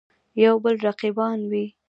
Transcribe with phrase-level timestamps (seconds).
[0.43, 1.65] یودبل رقیبان وي.